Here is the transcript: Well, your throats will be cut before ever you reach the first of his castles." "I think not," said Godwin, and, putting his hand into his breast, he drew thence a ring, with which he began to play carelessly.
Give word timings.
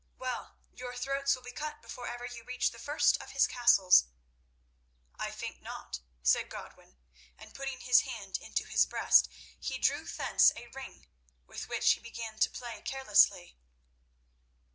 Well, 0.17 0.57
your 0.73 0.95
throats 0.95 1.35
will 1.35 1.43
be 1.43 1.51
cut 1.51 1.79
before 1.83 2.07
ever 2.07 2.25
you 2.25 2.43
reach 2.43 2.71
the 2.71 2.79
first 2.79 3.21
of 3.21 3.33
his 3.33 3.45
castles." 3.45 4.05
"I 5.19 5.29
think 5.29 5.61
not," 5.61 5.99
said 6.23 6.49
Godwin, 6.49 6.97
and, 7.37 7.53
putting 7.53 7.81
his 7.81 7.99
hand 8.01 8.39
into 8.39 8.63
his 8.65 8.87
breast, 8.87 9.29
he 9.59 9.77
drew 9.77 10.05
thence 10.05 10.53
a 10.55 10.69
ring, 10.69 11.05
with 11.45 11.69
which 11.69 11.91
he 11.91 11.99
began 11.99 12.39
to 12.39 12.49
play 12.49 12.81
carelessly. 12.81 13.59